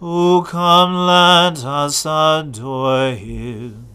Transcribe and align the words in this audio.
O 0.00 0.46
come, 0.46 0.94
let 0.94 1.64
us 1.64 2.06
adore 2.06 3.14
him. 3.14 3.88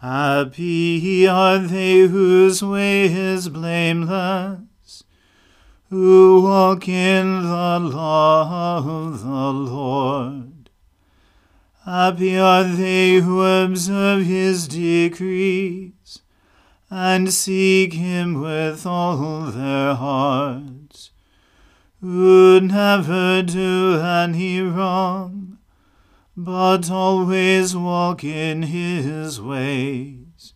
Happy 0.00 1.28
are 1.28 1.58
they 1.58 2.00
whose 2.02 2.62
way 2.62 3.06
is 3.06 3.50
blameless, 3.50 5.04
who 5.90 6.40
walk 6.42 6.88
in 6.88 7.42
the 7.42 7.78
law 7.78 8.78
of 8.78 9.22
the 9.22 9.52
Lord. 9.52 10.70
Happy 11.84 12.38
are 12.38 12.64
they 12.64 13.16
who 13.16 13.42
observe 13.42 14.24
his 14.24 14.66
decrees 14.66 16.20
and 16.90 17.34
seek 17.34 17.92
him 17.92 18.40
with 18.40 18.86
all 18.86 19.42
their 19.50 19.94
hearts, 19.94 21.10
who 22.00 22.60
never 22.60 23.42
do 23.42 23.98
any 24.00 24.60
wrong, 24.60 25.58
but 26.36 26.90
always 26.90 27.74
walk 27.76 28.22
in 28.22 28.62
his 28.62 29.40
ways. 29.40 30.54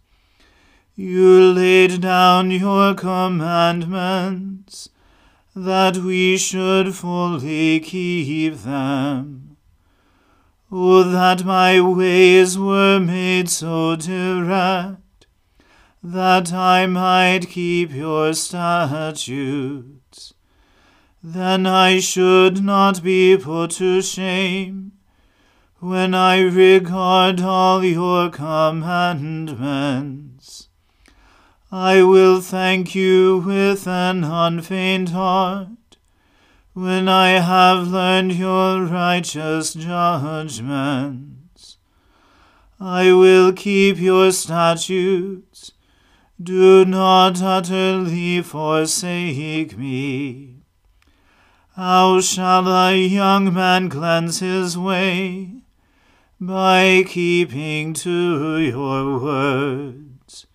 You 0.94 1.52
laid 1.52 2.00
down 2.00 2.50
your 2.52 2.94
commandments, 2.94 4.88
that 5.54 5.98
we 5.98 6.36
should 6.36 6.94
fully 6.94 7.80
keep 7.80 8.54
them. 8.58 9.56
Oh, 10.70 11.02
that 11.02 11.44
my 11.44 11.80
ways 11.80 12.58
were 12.58 12.98
made 12.98 13.50
so 13.50 13.96
direct 13.96 15.26
that 16.02 16.52
I 16.52 16.86
might 16.86 17.48
keep 17.48 17.92
your 17.92 18.32
statutes. 18.32 20.01
Then 21.22 21.66
I 21.66 22.00
should 22.00 22.64
not 22.64 23.02
be 23.02 23.36
put 23.36 23.72
to 23.72 24.00
shame 24.02 24.92
when 25.78 26.14
I 26.14 26.40
regard 26.40 27.40
all 27.40 27.84
your 27.84 28.28
commandments. 28.28 30.66
I 31.70 32.02
will 32.02 32.40
thank 32.40 32.96
you 32.96 33.44
with 33.46 33.86
an 33.86 34.24
unfeigned 34.24 35.10
heart 35.10 35.68
when 36.72 37.08
I 37.08 37.38
have 37.38 37.86
learned 37.86 38.32
your 38.32 38.84
righteous 38.84 39.74
judgments. 39.74 41.76
I 42.80 43.12
will 43.12 43.52
keep 43.52 43.98
your 43.98 44.32
statutes 44.32 45.70
do 46.42 46.84
not 46.84 47.40
utterly 47.40 48.42
forsake 48.42 49.78
me. 49.78 50.61
How 51.74 52.20
shall 52.20 52.68
a 52.68 52.94
young 52.94 53.54
man 53.54 53.88
cleanse 53.88 54.40
his 54.40 54.76
way? 54.76 55.62
By 56.38 57.04
keeping 57.08 57.94
to 57.94 58.58
your 58.58 59.18
words. 59.18 60.46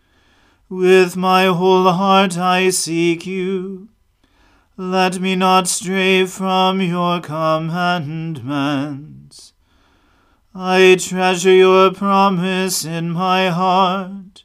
With 0.69 1.17
my 1.17 1.45
whole 1.45 1.91
heart 1.91 2.37
I 2.37 2.69
seek 2.69 3.25
you. 3.25 3.89
Let 4.77 5.19
me 5.19 5.35
not 5.35 5.67
stray 5.67 6.27
from 6.27 6.81
your 6.81 7.19
commandments. 7.19 9.53
I 10.53 10.97
treasure 10.99 11.51
your 11.51 11.91
promise 11.95 12.85
in 12.85 13.09
my 13.09 13.49
heart 13.49 14.43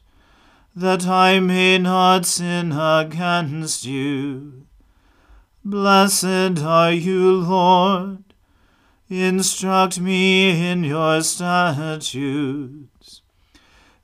that 0.75 1.05
I 1.05 1.39
may 1.39 1.77
not 1.77 2.25
sin 2.25 2.71
against 2.71 3.85
you. 3.85 4.65
Blessed 5.65 6.61
are 6.61 6.91
you, 6.91 7.35
Lord. 7.35 8.25
Instruct 9.07 9.97
me 9.97 10.69
in 10.69 10.83
your 10.83 11.21
statutes. 11.21 13.21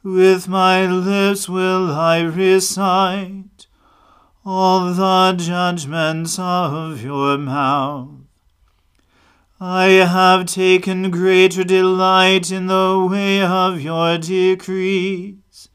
With 0.01 0.47
my 0.47 0.85
lips 0.85 1.49
will 1.49 1.91
I 1.91 2.21
recite 2.21 3.67
all 4.45 4.93
the 4.93 5.35
judgments 5.37 6.39
of 6.39 7.03
your 7.03 7.37
mouth. 7.37 8.21
I 9.59 9.87
have 9.87 10.45
taken 10.45 11.11
greater 11.11 11.65
delight 11.65 12.53
in 12.53 12.67
the 12.67 13.05
way 13.11 13.41
of 13.41 13.81
your 13.81 14.17
decrees 14.17 15.67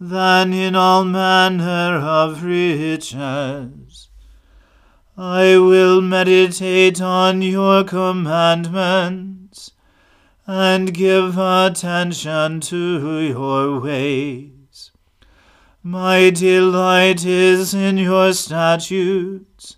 than 0.00 0.54
in 0.54 0.74
all 0.74 1.04
manner 1.04 1.98
of 1.98 2.42
riches. 2.42 4.08
I 5.16 5.58
will 5.58 6.00
meditate 6.00 7.00
on 7.00 7.42
your 7.42 7.84
commandments 7.84 9.72
and 10.46 10.94
give 10.94 11.36
attention 11.36 12.60
to 12.60 13.20
your 13.20 13.80
ways. 13.80 14.90
My 15.82 16.30
delight 16.30 17.24
is 17.26 17.74
in 17.74 17.98
your 17.98 18.32
statutes. 18.32 19.76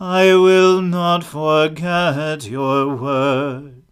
I 0.00 0.34
will 0.34 0.80
not 0.80 1.24
forget 1.24 2.46
your 2.46 2.94
word. 2.96 3.82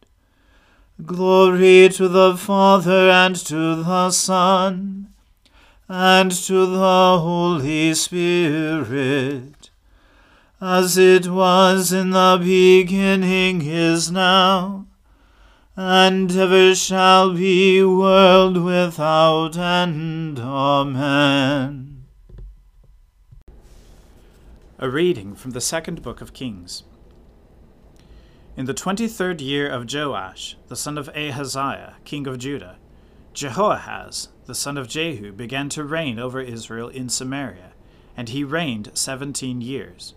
Glory 1.04 1.88
to 1.88 2.08
the 2.08 2.36
Father 2.36 3.10
and 3.10 3.34
to 3.36 3.82
the 3.82 4.10
Son 4.10 5.08
and 5.88 6.30
to 6.30 6.66
the 6.66 7.18
Holy 7.18 7.94
Spirit, 7.94 9.53
as 10.66 10.96
it 10.96 11.26
was 11.26 11.92
in 11.92 12.08
the 12.08 12.38
beginning 12.40 13.60
is 13.60 14.10
now, 14.10 14.86
and 15.76 16.34
ever 16.34 16.74
shall 16.74 17.34
be, 17.34 17.84
world 17.84 18.56
without 18.56 19.58
end. 19.58 20.38
Amen. 20.38 22.06
A 24.78 24.88
reading 24.88 25.34
from 25.34 25.50
the 25.50 25.60
second 25.60 26.00
book 26.00 26.22
of 26.22 26.32
Kings. 26.32 26.84
In 28.56 28.64
the 28.64 28.72
twenty 28.72 29.06
third 29.06 29.42
year 29.42 29.68
of 29.68 29.92
Joash, 29.92 30.56
the 30.68 30.76
son 30.76 30.96
of 30.96 31.10
Ahaziah, 31.10 31.96
king 32.06 32.26
of 32.26 32.38
Judah, 32.38 32.78
Jehoahaz, 33.34 34.28
the 34.46 34.54
son 34.54 34.78
of 34.78 34.88
Jehu, 34.88 35.30
began 35.30 35.68
to 35.70 35.84
reign 35.84 36.18
over 36.18 36.40
Israel 36.40 36.88
in 36.88 37.10
Samaria, 37.10 37.72
and 38.16 38.30
he 38.30 38.44
reigned 38.44 38.92
seventeen 38.94 39.60
years. 39.60 40.14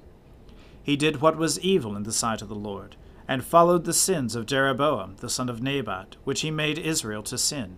He 0.88 0.96
did 0.96 1.22
what 1.22 1.38
was 1.38 1.60
evil 1.60 1.96
in 1.96 2.04
the 2.04 2.12
sight 2.12 2.42
of 2.42 2.50
the 2.50 2.56
Lord, 2.56 2.96
and 3.28 3.44
followed 3.44 3.84
the 3.86 3.94
sins 3.94 4.36
of 4.36 4.48
Jeroboam, 4.48 5.18
the 5.20 5.30
son 5.30 5.50
of 5.50 5.62
Nebat, 5.62 6.16
which 6.24 6.42
he 6.42 6.50
made 6.50 6.80
Israel 6.80 7.22
to 7.24 7.38
sin. 7.38 7.78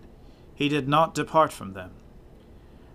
He 0.54 0.68
did 0.68 0.88
not 0.88 1.14
depart 1.14 1.52
from 1.52 1.72
them. 1.72 1.90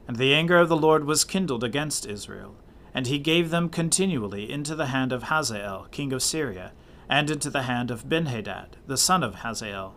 And 0.07 0.17
the 0.17 0.33
anger 0.33 0.57
of 0.57 0.69
the 0.69 0.77
Lord 0.77 1.05
was 1.05 1.23
kindled 1.23 1.63
against 1.63 2.07
Israel 2.07 2.55
and 2.95 3.07
he 3.07 3.19
gave 3.19 3.49
them 3.49 3.67
continually 3.67 4.49
into 4.49 4.73
the 4.73 4.85
hand 4.85 5.11
of 5.11 5.23
Hazael, 5.23 5.87
king 5.91 6.13
of 6.13 6.23
Syria, 6.23 6.71
and 7.09 7.29
into 7.29 7.49
the 7.49 7.63
hand 7.63 7.91
of 7.91 8.07
Benhadad, 8.07 8.77
the 8.87 8.95
son 8.95 9.21
of 9.21 9.35
Hazael. 9.35 9.95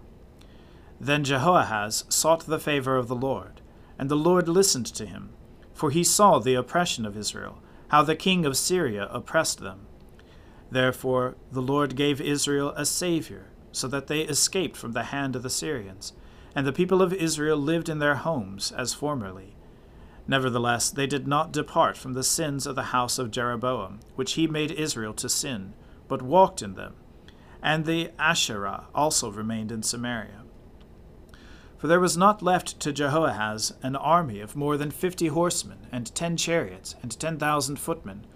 Then 1.01 1.23
Jehoahaz 1.23 2.05
sought 2.09 2.45
the 2.47 2.59
favor 2.59 2.97
of 2.97 3.07
the 3.07 3.15
Lord, 3.15 3.61
and 4.01 4.11
the 4.11 4.17
Lord 4.17 4.49
listened 4.49 4.87
to 4.87 5.07
him, 5.07 5.31
for 5.73 5.93
he 5.93 6.03
saw 6.03 6.41
the 6.41 6.55
oppression 6.55 7.07
of 7.07 7.17
Israel, 7.17 7.63
how 7.87 8.03
the 8.03 8.17
king 8.17 8.45
of 8.45 8.57
Syria 8.57 9.09
oppressed 9.13 9.61
them. 9.61 9.87
Therefore 10.71 11.37
the 11.51 11.63
Lord 11.63 11.97
gave 11.97 12.21
Israel 12.21 12.73
a 12.77 12.85
Saviour, 12.85 13.47
so 13.73 13.89
that 13.89 14.07
they 14.07 14.21
escaped 14.21 14.77
from 14.77 14.93
the 14.93 15.05
hand 15.05 15.37
of 15.37 15.43
the 15.43 15.51
Syrians, 15.51 16.13
and 16.55 16.67
the 16.67 16.73
people 16.73 17.01
of 17.01 17.13
Israel 17.13 17.57
lived 17.57 17.89
in 17.89 17.99
their 17.99 18.17
homes 18.17 18.73
as 18.73 18.95
formerly. 18.95 19.55
Nevertheless, 20.27 20.91
they 20.91 21.07
did 21.07 21.27
not 21.27 21.53
depart 21.53 21.97
from 21.97 22.13
the 22.13 22.23
sins 22.23 22.67
of 22.67 22.75
the 22.75 22.85
house 22.85 23.19
of 23.19 23.31
Jeroboam, 23.31 24.01
which 24.15 24.33
he 24.33 24.47
made 24.47 24.71
Israel 24.71 25.15
to 25.15 25.29
sin, 25.29 25.73
but 26.07 26.21
walked 26.21 26.61
in 26.61 26.75
them. 26.75 26.95
And 27.63 27.87
the 27.87 28.11
Asherah 28.19 28.89
also 28.95 29.31
remained 29.31 29.73
in 29.73 29.83
Samaria. 29.83 30.43
For 31.79 31.87
there 31.87 32.01
was 32.01 32.17
not 32.17 32.43
left 32.43 32.79
to 32.81 32.93
Jehoahaz 32.93 33.73
an 33.83 33.97
army 33.97 34.41
of 34.41 34.57
more 34.57 34.77
than 34.77 34.91
fifty 34.91 35.29
horsemen, 35.29 35.87
and 35.91 36.15
ten 36.15 36.37
chariots, 36.37 36.95
and 37.03 37.19
ten 37.19 37.39
thousand 37.39 37.79
footmen, 37.79 38.27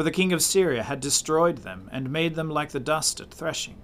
for 0.00 0.04
the 0.04 0.10
king 0.10 0.32
of 0.32 0.40
Syria 0.40 0.84
had 0.84 0.98
destroyed 0.98 1.58
them, 1.58 1.90
and 1.92 2.10
made 2.10 2.34
them 2.34 2.48
like 2.48 2.70
the 2.70 2.80
dust 2.80 3.20
at 3.20 3.30
threshing. 3.30 3.82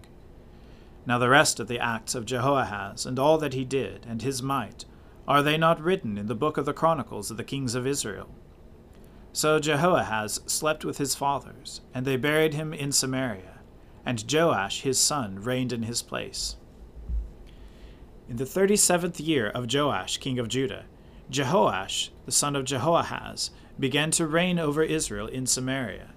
Now 1.04 1.18
the 1.18 1.28
rest 1.28 1.60
of 1.60 1.68
the 1.68 1.78
acts 1.78 2.14
of 2.14 2.24
Jehoahaz, 2.24 3.04
and 3.04 3.18
all 3.18 3.36
that 3.36 3.52
he 3.52 3.66
did, 3.66 4.06
and 4.08 4.22
his 4.22 4.42
might, 4.42 4.86
are 5.28 5.42
they 5.42 5.58
not 5.58 5.78
written 5.78 6.16
in 6.16 6.26
the 6.26 6.34
book 6.34 6.56
of 6.56 6.64
the 6.64 6.72
Chronicles 6.72 7.30
of 7.30 7.36
the 7.36 7.44
kings 7.44 7.74
of 7.74 7.86
Israel? 7.86 8.30
So 9.34 9.60
Jehoahaz 9.60 10.40
slept 10.46 10.86
with 10.86 10.96
his 10.96 11.14
fathers, 11.14 11.82
and 11.92 12.06
they 12.06 12.16
buried 12.16 12.54
him 12.54 12.72
in 12.72 12.92
Samaria, 12.92 13.60
and 14.06 14.24
Joash 14.26 14.80
his 14.80 14.98
son 14.98 15.42
reigned 15.42 15.74
in 15.74 15.82
his 15.82 16.00
place. 16.00 16.56
In 18.26 18.36
the 18.36 18.46
thirty 18.46 18.76
seventh 18.76 19.20
year 19.20 19.50
of 19.50 19.70
Joash 19.70 20.16
king 20.16 20.38
of 20.38 20.48
Judah, 20.48 20.86
Jehoash 21.30 22.08
the 22.24 22.32
son 22.32 22.56
of 22.56 22.64
Jehoahaz 22.64 23.50
began 23.78 24.10
to 24.12 24.26
reign 24.26 24.58
over 24.58 24.82
Israel 24.82 25.26
in 25.26 25.46
Samaria, 25.46 26.14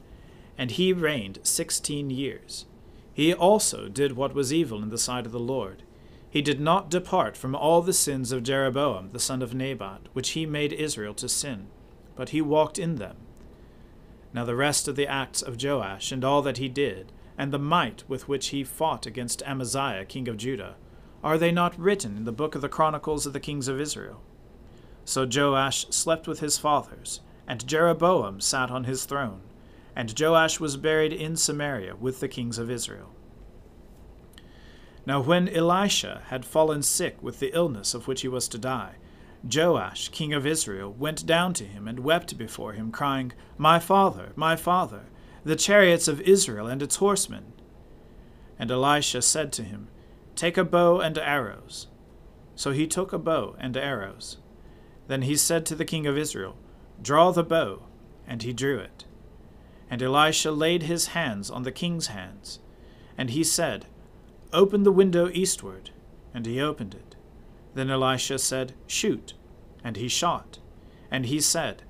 and 0.58 0.72
he 0.72 0.94
reigned 0.94 1.40
sixteen 1.44 2.10
years. 2.10 2.66
He 3.14 3.34
also 3.34 3.90
did 3.90 4.14
what 4.14 4.34
was 4.34 4.54
evil 4.54 4.82
in 4.82 4.90
the 4.90 4.98
sight 4.98 5.26
of 5.26 5.32
the 5.32 5.40
Lord 5.40 5.84
he 6.30 6.42
did 6.42 6.60
not 6.60 6.92
depart 6.92 7.36
from 7.36 7.56
all 7.56 7.82
the 7.82 7.94
sins 7.94 8.32
of 8.32 8.44
Jeroboam 8.44 9.10
the 9.10 9.20
son 9.20 9.42
of 9.42 9.56
Nebat, 9.56 10.02
which 10.14 10.32
he 10.32 10.46
made 10.46 10.72
Israel 10.72 11.14
to 11.16 11.28
sin, 11.28 11.68
but 12.16 12.30
he 12.30 12.42
walked 12.42 12.78
in 12.78 12.96
them. 12.96 13.18
Now 14.32 14.46
the 14.46 14.56
rest 14.56 14.88
of 14.88 14.96
the 14.96 15.08
acts 15.08 15.42
of 15.42 15.62
Joash, 15.62 16.12
and 16.12 16.24
all 16.24 16.44
that 16.44 16.58
he 16.58 16.70
did, 16.70 17.12
and 17.36 17.52
the 17.52 17.58
might 17.58 18.04
with 18.08 18.28
which 18.28 18.50
he 18.50 18.64
fought 18.64 19.08
against 19.08 19.42
Amaziah 19.44 20.06
king 20.06 20.28
of 20.28 20.38
Judah, 20.38 20.76
are 21.24 21.38
they 21.38 21.52
not 21.52 21.80
written 21.80 22.16
in 22.16 22.26
the 22.26 22.32
book 22.32 22.54
of 22.54 22.62
the 22.62 22.70
Chronicles 22.70 23.26
of 23.26 23.34
the 23.34 23.40
kings 23.40 23.68
of 23.68 23.82
Israel? 23.82 24.22
So 25.06 25.28
Joash 25.28 25.88
slept 25.90 26.28
with 26.28 26.42
his 26.42 26.60
fathers, 26.60 27.22
and 27.50 27.68
Jeroboam 27.68 28.40
sat 28.40 28.70
on 28.70 28.84
his 28.84 29.06
throne, 29.06 29.42
and 29.96 30.14
Joash 30.18 30.60
was 30.60 30.78
buried 30.78 31.12
in 31.12 31.36
Samaria 31.36 31.96
with 31.96 32.20
the 32.20 32.28
kings 32.28 32.60
of 32.60 32.70
Israel. 32.70 33.10
Now 35.04 35.20
when 35.20 35.50
Elisha 35.50 36.22
had 36.28 36.46
fallen 36.46 36.84
sick 36.84 37.22
with 37.24 37.40
the 37.40 37.52
illness 37.56 37.96
of 37.96 38.08
which 38.08 38.22
he 38.22 38.28
was 38.28 38.48
to 38.50 38.60
die, 38.60 38.98
Joash, 39.44 40.10
king 40.10 40.32
of 40.32 40.46
Israel, 40.46 40.94
went 40.94 41.26
down 41.26 41.54
to 41.56 41.64
him 41.64 41.88
and 41.88 42.02
wept 42.02 42.38
before 42.38 42.74
him, 42.74 42.92
crying, 42.92 43.34
My 43.58 43.80
father, 43.80 44.32
my 44.36 44.56
father, 44.56 45.06
the 45.44 45.56
chariots 45.56 46.08
of 46.08 46.22
Israel 46.22 46.68
and 46.68 46.84
its 46.84 46.98
horsemen. 46.98 47.54
And 48.60 48.70
Elisha 48.70 49.24
said 49.24 49.52
to 49.54 49.64
him, 49.64 49.88
Take 50.36 50.58
a 50.58 50.64
bow 50.64 51.00
and 51.00 51.18
arrows. 51.18 51.88
So 52.56 52.72
he 52.72 52.86
took 52.86 53.12
a 53.12 53.18
bow 53.18 53.56
and 53.58 53.76
arrows. 53.76 54.38
Then 55.08 55.24
he 55.24 55.36
said 55.36 55.66
to 55.66 55.76
the 55.76 55.86
king 55.86 56.06
of 56.06 56.18
Israel, 56.18 56.56
Draw 57.02 57.32
the 57.32 57.44
bow. 57.44 57.84
And 58.28 58.44
he 58.44 58.54
drew 58.54 58.78
it. 58.78 59.06
And 59.90 60.04
Elisha 60.04 60.52
laid 60.52 60.84
his 60.84 61.08
hands 61.08 61.50
on 61.50 61.64
the 61.64 61.72
king's 61.72 62.08
hands. 62.08 62.60
And 63.18 63.32
he 63.32 63.44
said, 63.44 63.88
Open 64.54 64.84
the 64.84 64.92
window 64.92 65.30
eastward. 65.34 65.90
And 66.34 66.46
he 66.46 66.62
opened 66.62 66.94
it. 66.94 67.16
Then 67.74 67.90
Elisha 67.90 68.40
said, 68.40 68.74
Shoot. 68.88 69.34
And 69.84 69.98
he 69.98 70.08
shot. 70.08 70.60
And 71.10 71.26
he 71.26 71.42
said, 71.42 71.84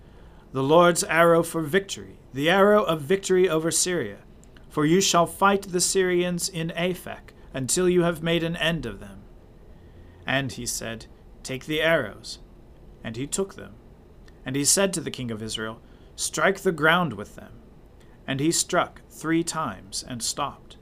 The 0.54 0.64
Lord's 0.64 1.04
arrow 1.04 1.44
for 1.44 1.62
victory, 1.62 2.20
the 2.34 2.50
arrow 2.50 2.84
of 2.84 3.02
victory 3.02 3.50
over 3.50 3.72
Syria. 3.72 4.20
For 4.70 4.86
you 4.86 5.02
shall 5.02 5.26
fight 5.26 5.64
the 5.64 5.82
Syrians 5.82 6.48
in 6.48 6.72
Aphek 6.78 7.34
until 7.54 7.90
you 7.90 8.04
have 8.04 8.24
made 8.24 8.44
an 8.44 8.56
end 8.56 8.86
of 8.86 9.00
them. 9.00 9.22
And 10.26 10.52
he 10.52 10.66
said, 10.66 11.08
Take 11.44 11.66
the 11.66 11.82
arrows. 11.82 12.40
And 13.04 13.18
he 13.18 13.26
took 13.26 13.56
them. 13.56 13.74
And 14.46 14.56
he 14.56 14.66
said 14.66 14.94
to 14.94 15.02
the 15.02 15.12
king 15.12 15.32
of 15.32 15.42
Israel, 15.42 15.82
Strike 16.16 16.60
the 16.62 16.72
ground 16.72 17.14
with 17.14 17.36
them. 17.36 17.54
And 18.28 18.40
he 18.40 18.52
struck 18.52 19.02
three 19.10 19.44
times 19.44 20.04
and 20.08 20.22
stopped. 20.22 20.78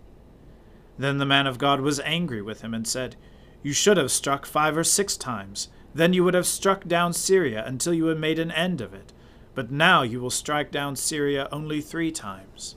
Then 0.98 1.18
the 1.18 1.26
man 1.26 1.48
of 1.48 1.58
God 1.58 1.82
was 1.82 2.00
angry 2.02 2.42
with 2.42 2.62
him 2.62 2.74
and 2.74 2.88
said, 2.88 3.16
You 3.64 3.74
should 3.74 3.98
have 3.98 4.12
struck 4.12 4.46
five 4.46 4.76
or 4.78 4.84
six 4.84 5.16
times. 5.16 5.70
Then 5.94 6.14
you 6.14 6.24
would 6.24 6.34
have 6.34 6.48
struck 6.48 6.88
down 6.88 7.14
Syria 7.14 7.64
until 7.66 7.94
you 7.94 8.08
had 8.08 8.20
made 8.20 8.40
an 8.40 8.52
end 8.52 8.82
of 8.82 8.94
it. 8.94 9.14
But 9.56 9.72
now 9.72 10.04
you 10.04 10.20
will 10.20 10.30
strike 10.30 10.72
down 10.72 10.96
Syria 10.96 11.48
only 11.52 11.82
three 11.82 12.12
times. 12.12 12.76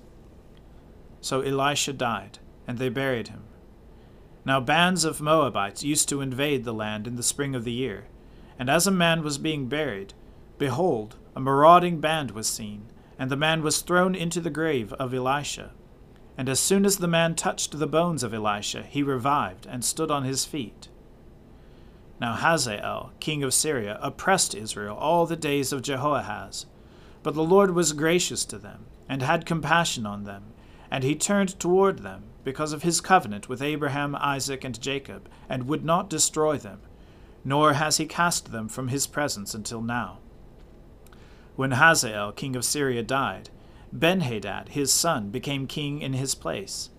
So 1.20 1.42
Elisha 1.42 1.92
died, 1.92 2.38
and 2.66 2.78
they 2.78 2.88
buried 2.88 3.28
him. 3.28 3.44
Now 4.44 4.60
bands 4.60 5.04
of 5.04 5.20
Moabites 5.20 5.82
used 5.82 6.08
to 6.08 6.22
invade 6.22 6.64
the 6.64 6.72
land 6.72 7.06
in 7.06 7.16
the 7.16 7.22
spring 7.22 7.54
of 7.54 7.64
the 7.64 7.72
year. 7.72 8.06
And 8.58 8.70
as 8.70 8.86
a 8.86 8.90
man 8.90 9.22
was 9.22 9.38
being 9.38 9.68
buried, 9.68 10.14
behold, 10.60 11.16
a 11.34 11.40
marauding 11.40 12.00
band 12.00 12.32
was 12.32 12.46
seen, 12.46 12.84
and 13.18 13.30
the 13.30 13.36
man 13.36 13.62
was 13.62 13.80
thrown 13.80 14.14
into 14.14 14.42
the 14.42 14.50
grave 14.50 14.92
of 14.92 15.14
Elisha. 15.14 15.72
And 16.36 16.50
as 16.50 16.60
soon 16.60 16.84
as 16.84 16.98
the 16.98 17.08
man 17.08 17.34
touched 17.34 17.78
the 17.78 17.86
bones 17.86 18.22
of 18.22 18.34
Elisha, 18.34 18.82
he 18.82 19.02
revived 19.02 19.64
and 19.64 19.82
stood 19.82 20.10
on 20.10 20.24
his 20.24 20.44
feet. 20.44 20.88
Now 22.20 22.34
Hazael, 22.34 23.12
king 23.20 23.42
of 23.42 23.54
Syria, 23.54 23.98
oppressed 24.02 24.54
Israel 24.54 24.96
all 24.96 25.24
the 25.24 25.34
days 25.34 25.72
of 25.72 25.80
Jehoahaz. 25.80 26.66
But 27.22 27.32
the 27.32 27.42
Lord 27.42 27.70
was 27.70 27.94
gracious 27.94 28.44
to 28.44 28.58
them, 28.58 28.84
and 29.08 29.22
had 29.22 29.46
compassion 29.46 30.04
on 30.04 30.24
them, 30.24 30.44
and 30.90 31.02
he 31.02 31.14
turned 31.14 31.58
toward 31.58 32.00
them, 32.00 32.24
because 32.44 32.74
of 32.74 32.82
his 32.82 33.00
covenant 33.00 33.48
with 33.48 33.62
Abraham, 33.62 34.14
Isaac, 34.14 34.62
and 34.62 34.78
Jacob, 34.78 35.26
and 35.48 35.66
would 35.68 35.86
not 35.86 36.10
destroy 36.10 36.58
them, 36.58 36.80
nor 37.46 37.72
has 37.72 37.96
he 37.96 38.04
cast 38.04 38.52
them 38.52 38.68
from 38.68 38.88
his 38.88 39.06
presence 39.06 39.54
until 39.54 39.80
now. 39.80 40.18
When 41.56 41.72
Hazael, 41.72 42.32
king 42.32 42.56
of 42.56 42.64
Syria, 42.64 43.02
died, 43.02 43.50
Benhadad, 43.94 44.70
his 44.70 44.92
son, 44.92 45.30
became 45.30 45.66
king 45.66 46.00
in 46.00 46.12
his 46.12 46.34
place. 46.34 46.90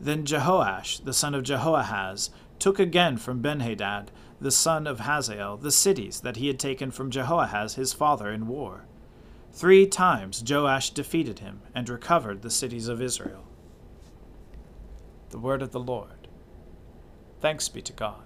Then 0.00 0.24
Jehoash, 0.24 1.04
the 1.04 1.12
son 1.12 1.34
of 1.34 1.44
Jehoahaz, 1.44 2.30
took 2.58 2.78
again 2.78 3.16
from 3.16 3.42
Benhadad, 3.42 4.08
the 4.40 4.50
son 4.50 4.86
of 4.86 5.00
Hazael, 5.00 5.56
the 5.56 5.70
cities 5.70 6.20
that 6.20 6.36
he 6.36 6.48
had 6.48 6.58
taken 6.58 6.90
from 6.90 7.10
Jehoahaz 7.10 7.74
his 7.74 7.92
father 7.92 8.30
in 8.30 8.46
war. 8.48 8.84
Three 9.52 9.86
times 9.86 10.44
Joash 10.46 10.90
defeated 10.90 11.38
him 11.38 11.62
and 11.74 11.88
recovered 11.88 12.42
the 12.42 12.50
cities 12.50 12.88
of 12.88 13.00
Israel. 13.00 13.44
The 15.30 15.38
word 15.38 15.62
of 15.62 15.72
the 15.72 15.80
Lord. 15.80 16.28
Thanks 17.40 17.68
be 17.68 17.80
to 17.82 17.92
God. 17.92 18.25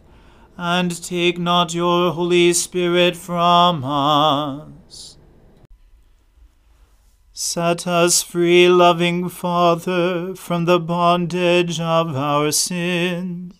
and 0.57 1.03
take 1.03 1.37
not 1.37 1.73
your 1.73 2.11
Holy 2.11 2.53
Spirit 2.53 3.15
from 3.15 3.83
us. 3.83 5.17
Set 7.33 7.87
us 7.87 8.21
free, 8.21 8.69
loving 8.69 9.27
Father, 9.27 10.35
from 10.35 10.65
the 10.65 10.79
bondage 10.79 11.79
of 11.79 12.15
our 12.15 12.51
sins, 12.51 13.55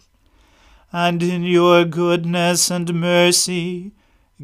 and 0.94 1.24
in 1.24 1.44
your 1.44 1.86
goodness 1.86 2.70
and 2.70 2.94
mercy 2.94 3.92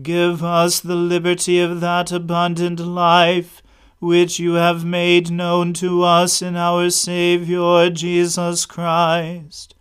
give 0.01 0.43
us 0.43 0.79
the 0.79 0.95
liberty 0.95 1.59
of 1.59 1.81
that 1.81 2.11
abundant 2.11 2.79
life 2.79 3.61
which 3.99 4.39
you 4.39 4.53
have 4.53 4.85
made 4.85 5.31
known 5.31 5.73
to 5.73 6.03
us 6.03 6.41
in 6.41 6.55
our 6.55 6.89
Saviour 6.89 7.89
Jesus 7.89 8.65
Christ, 8.65 9.75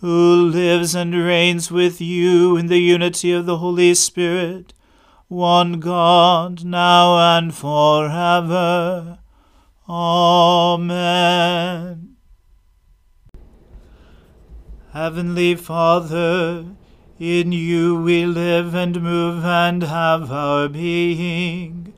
who 0.00 0.48
lives 0.48 0.94
and 0.94 1.14
reigns 1.14 1.70
with 1.70 2.00
you 2.00 2.56
in 2.56 2.68
the 2.68 2.78
unity 2.78 3.32
of 3.32 3.46
the 3.46 3.58
Holy 3.58 3.94
Spirit, 3.94 4.72
one 5.26 5.80
God, 5.80 6.64
now 6.64 7.36
and 7.36 7.54
forever. 7.54 9.18
Amen. 9.88 11.08
Heavenly 14.92 15.54
Father, 15.54 16.66
in 17.18 17.52
you 17.52 18.00
we 18.00 18.24
live 18.26 18.74
and 18.74 19.02
move 19.02 19.44
and 19.44 19.82
have 19.82 20.30
our 20.30 20.68
being. 20.68 21.92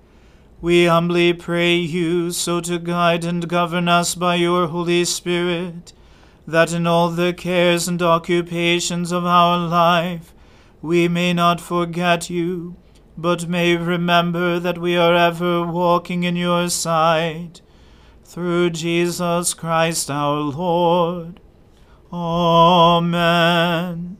We 0.61 0.87
humbly 0.87 1.33
pray 1.33 1.76
you 1.76 2.33
so 2.33 2.61
to 2.62 2.78
guide 2.78 3.25
and 3.25 3.49
govern 3.49 3.88
us 3.88 4.14
by 4.14 4.35
your 4.35 4.66
Holy 4.66 5.04
Spirit, 5.04 5.92
that 6.50 6.73
in 6.73 6.87
all 6.87 7.11
the 7.11 7.33
cares 7.33 7.88
and 7.88 8.02
occupations 8.02 9.12
of 9.12 9.25
our 9.25 9.59
life 9.59 10.35
we 10.83 11.09
may 11.09 11.33
not 11.33 11.61
forget 11.61 12.30
you, 12.30 12.76
but 13.16 13.49
may 13.49 13.76
remember 13.76 14.59
that 14.59 14.78
we 14.78 14.97
are 14.97 15.14
ever 15.14 15.66
walking 15.66 16.23
in 16.23 16.37
your 16.37 16.71
sight. 16.71 17.61
Through 18.25 18.71
Jesus 18.71 19.52
Christ 19.52 20.11
our 20.11 20.40
Lord. 20.40 21.40
Amen. 22.12 24.16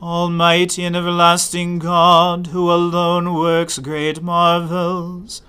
Almighty 0.00 0.84
and 0.84 0.94
everlasting 0.94 1.80
God, 1.80 2.48
who 2.48 2.70
alone 2.70 3.34
works 3.34 3.78
great 3.78 4.22
marvels, 4.22 5.42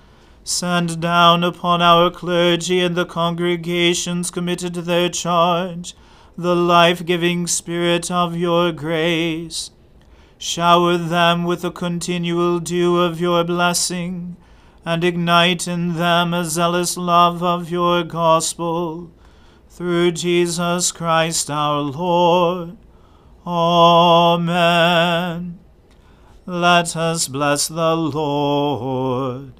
send 0.50 1.00
down 1.00 1.44
upon 1.44 1.80
our 1.80 2.10
clergy 2.10 2.80
and 2.80 2.96
the 2.96 3.06
congregations 3.06 4.30
committed 4.30 4.74
to 4.74 4.82
their 4.82 5.08
charge 5.08 5.94
the 6.36 6.56
life 6.56 7.04
giving 7.04 7.46
Spirit 7.46 8.10
of 8.10 8.36
your 8.36 8.72
grace. 8.72 9.70
Shower 10.38 10.96
them 10.96 11.44
with 11.44 11.60
the 11.60 11.70
continual 11.70 12.60
dew 12.60 12.98
of 12.98 13.20
your 13.20 13.44
blessing, 13.44 14.38
and 14.84 15.04
ignite 15.04 15.68
in 15.68 15.96
them 15.96 16.32
a 16.32 16.46
zealous 16.46 16.96
love 16.96 17.42
of 17.42 17.70
your 17.70 18.02
gospel. 18.04 19.12
Through 19.68 20.12
Jesus 20.12 20.92
Christ 20.92 21.50
our 21.50 21.80
Lord. 21.80 22.78
Amen. 23.46 24.40
Let 26.46 26.96
us 26.96 27.28
bless 27.28 27.68
the 27.68 27.94
Lord. 27.94 29.59